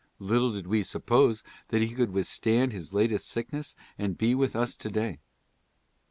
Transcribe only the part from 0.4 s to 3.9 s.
did we suppose that he could withstand his latest sickness